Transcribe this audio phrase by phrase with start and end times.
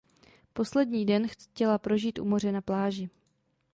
[0.53, 3.09] Poslední den chce prožít u moře na pláži.